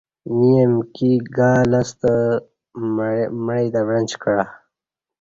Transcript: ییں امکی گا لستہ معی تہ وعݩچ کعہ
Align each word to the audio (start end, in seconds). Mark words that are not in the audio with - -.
ییں 0.35 0.61
امکی 0.67 1.11
گا 1.35 1.51
لستہ 1.71 2.13
معی 3.45 3.67
تہ 3.73 3.81
وعݩچ 3.87 4.11
کعہ 4.21 4.43